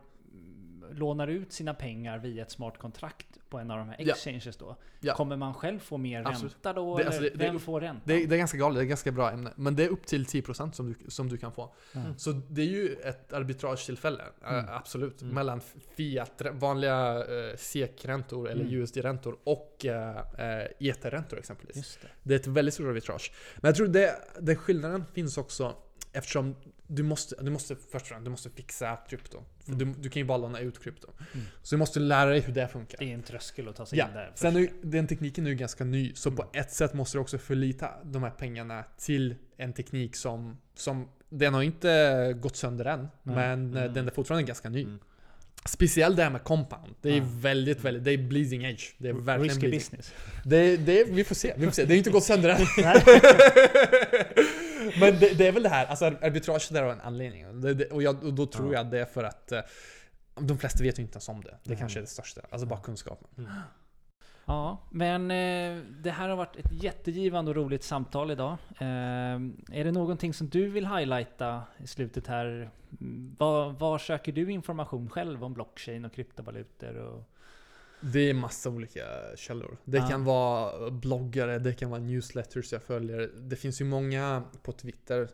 [0.93, 4.75] lånar ut sina pengar via ett smart kontrakt på en av de här exchanges då?
[4.99, 5.13] Ja.
[5.15, 6.53] Kommer man själv få mer Absolut.
[6.53, 6.97] ränta då?
[6.97, 8.01] Det- alltså det- det- vem får ränta?
[8.05, 9.51] Det, är- det ganska galet, det är ett ganska bra ämne.
[9.55, 11.73] Men det är upp till 10% som du, som du kan få.
[11.93, 12.17] Mm.
[12.17, 14.65] Så det är ju ett arbitragetillfälle, eh, Mm.
[14.69, 15.21] absolut.
[15.21, 15.35] Mm.
[15.35, 15.61] Mellan
[15.97, 18.73] fiat, vanliga eh, SEK-räntor eller Mm.
[18.73, 21.99] USD-räntor och eh, eh, ETH-räntor exempelvis.
[22.01, 22.07] Det.
[22.23, 23.31] Det är ett väldigt stort arbitrage.
[23.55, 25.75] Men jag tror det, den skillnaden finns också
[26.15, 26.55] eftersom
[26.87, 29.43] du måste, du måste först och främst, du måste fixa krypto.
[29.67, 29.79] Mm.
[29.79, 31.07] du, du kan ju bara låna ut krypto.
[31.33, 31.45] Mm.
[31.63, 32.97] Så du måste lära dig hur det funkar.
[32.99, 34.31] Det är en tröskel att ta sig Ja, in där.
[34.35, 36.37] sen är, den tekniken är ju ganska ny, så Mm.
[36.37, 41.09] på ett sätt måste du också förlita de här pengarna till en teknik som, som
[41.29, 43.93] den har inte gått sönder än, men eh, Mm.
[43.93, 44.81] den är fortfarande ganska ny.
[44.83, 44.99] Mm.
[45.67, 46.95] Speciellt det här med compound.
[47.01, 47.23] Det är Ja.
[47.31, 48.83] väldigt, väldigt, det är bleeding edge.
[48.97, 49.79] Det är verkligen Risky bleeding.
[49.79, 50.13] business.
[50.45, 51.85] Det, det, vi får se, vi får se.
[51.85, 52.57] Det har inte gått sönder än.
[54.99, 57.61] Men det, det är väl det här, alltså arbitrage där har en anledning.
[57.61, 58.79] Det, det, och, jag, och då tror Ja.
[58.79, 59.59] jag det är för att eh,
[60.39, 61.49] de flesta vet ju inte ens om det.
[61.63, 61.77] Det Nej.
[61.79, 62.41] kanske är det största.
[62.49, 63.49] Alltså bara kunskapen.
[64.45, 68.51] Ja, men eh, det här har varit ett jättegivande och roligt samtal idag.
[68.79, 72.69] Eh, är det någonting som du vill highlighta i slutet här?
[73.01, 76.95] Mm, Var, var söker du information själv om blockchain och kryptovalutor?
[76.95, 77.29] Och,
[78.13, 79.01] Det är massa olika
[79.35, 79.77] källor.
[79.85, 80.07] Det Ja.
[80.07, 83.31] kan vara bloggare, det kan vara newsletters jag följer.
[83.37, 85.27] Det finns ju många på Twitter,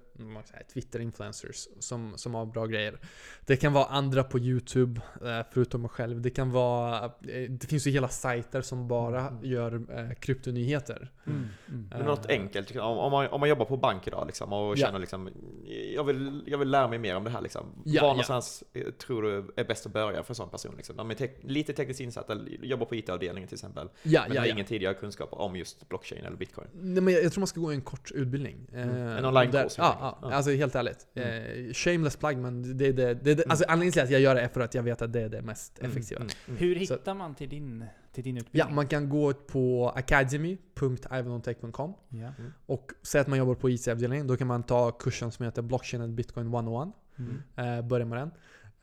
[0.74, 3.00] Twitter-influencers, som, som har bra grejer.
[3.46, 6.22] Det kan vara andra på YouTube, eh, förutom mig själv.
[6.22, 9.46] Det kan vara, eh, det finns ju hela sajter som bara Mm.
[9.46, 11.12] gör eh, kryptonyheter.
[11.28, 11.88] mm, mm.
[11.92, 14.76] Men något enkelt, liksom, om, man, om man jobbar på bank idag liksom, och Ja.
[14.86, 15.30] känner liksom,
[15.96, 17.66] jag vill, jag vill lära mig mer om det här liksom.
[17.86, 18.14] Ja, Var ja.
[18.14, 18.64] någonstans
[19.06, 20.74] tror du är bäst att börja för en sån person?
[20.78, 20.98] Liksom?
[20.98, 24.48] De är tek- lite tekniskt insatta, jobbar på IT-avdelningen till exempel, Ja, men ja, har
[24.48, 24.54] ja.
[24.54, 26.68] ingen tidigare kunskaper om just blockchain eller bitcoin.
[26.74, 28.68] Nej, men jag jag tror man ska gå en kort utbildning.
[28.74, 28.90] Mm.
[28.90, 30.32] Eh, En online-kurs, Ja, ja, Ja.
[30.34, 31.08] alltså helt ärligt.
[31.14, 34.36] Eh, shameless plug, men det är det, det, det, alltså anledningen till att jag gör
[34.36, 36.22] det är för att jag vet att det är det mest Mm, effektiva.
[36.22, 36.58] mm, mm.
[36.60, 38.76] Hur Så- hittar man till din, till din Ja, utbildning?
[38.76, 42.30] man kan gå på academy.ivanontech.com Ja.
[42.66, 44.28] och säga att man jobbar på IT-avdelningen.
[44.28, 46.90] Då kan man ta kursen som heter Blockchain and Bitcoin 101.
[47.18, 47.42] Mm.
[47.80, 48.32] Eh, börja med den.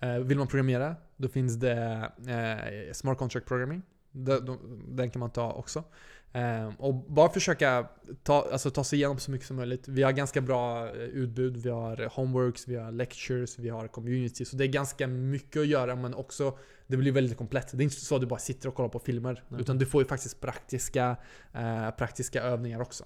[0.00, 3.82] Eh, vill man programmera, då finns det eh, Smart Contract Programming.
[4.10, 4.58] Den,
[4.96, 5.84] den kan man ta också.
[6.32, 7.88] Ehm, och bara försöka
[8.22, 9.88] ta, alltså, ta sig igenom så mycket som möjligt.
[9.88, 11.56] Vi har ganska bra eh, utbud.
[11.56, 14.44] Vi har homeworks, vi har lectures, vi har community.
[14.44, 17.70] Så det är ganska mycket att göra men också det blir väldigt komplett.
[17.72, 19.44] Det är inte så att du bara sitter och kollar på filmer.
[19.48, 19.60] Nej.
[19.60, 21.16] Utan du får ju faktiskt praktiska,
[21.54, 23.04] eh, praktiska övningar också.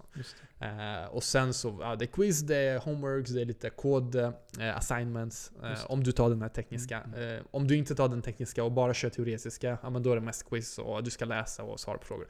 [0.61, 4.15] Eh, och sen så, ja, det är quiz, det är homeworks, det är lite kod
[4.15, 4.33] eh,
[4.75, 5.53] assignments.
[5.63, 7.01] Eh, om du tar den här tekniska.
[7.01, 10.11] Mm, Eh, om du inte tar den tekniska och bara kör teoretiska, ja men då
[10.11, 12.27] är det mest quiz och du ska läsa och svara på frågor.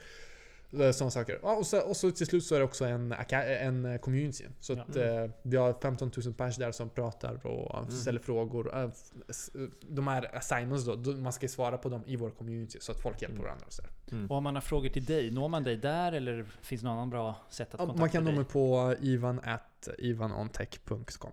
[0.79, 1.39] Eh, Sådana saker.
[1.43, 4.45] Ja, och, så, och så till slut så är det också en, en eh, community.
[4.59, 4.81] Så Ja.
[4.81, 7.91] att eh, vi har 15 000 pers där som pratar och Mm.
[7.91, 8.77] ställer frågor.
[8.83, 8.89] Eh,
[9.81, 13.21] De här assignments då, man ska svara på dem i vår community så att folk
[13.21, 13.45] hjälper Mm.
[13.45, 13.65] varandra.
[13.67, 13.91] Och så där.
[14.29, 16.97] Och om man har frågor till dig, når man dig där eller finns det någon
[16.97, 18.37] annan bra sätt att kontakta man kan nå dig?
[18.37, 21.31] mig på ivan at ivanontech.com.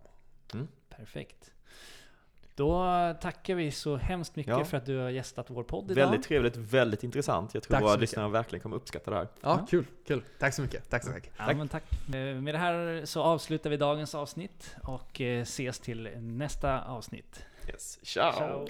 [0.97, 1.51] Perfekt.
[2.61, 4.65] Då tackar vi så hemskt mycket Ja.
[4.65, 6.03] för att du har gästat vår podd idag.
[6.05, 7.55] Väldigt trevligt, väldigt intressant.
[7.55, 8.01] Jag tror Tack våra mycket.
[8.01, 9.29] lyssnare verkligen kommer uppskatta det här.
[9.41, 9.67] Ja, Ja.
[9.71, 10.23] kul, kul.
[10.39, 10.91] Tack så mycket.
[10.91, 11.33] Tack så mycket.
[11.39, 11.83] Ja, men tack.
[12.15, 17.45] Eh, Med det här så avslutar vi dagens avsnitt och eh, ses till nästa avsnitt.
[17.69, 17.99] Yes.
[18.03, 18.33] Ciao.
[18.33, 18.67] Ciao.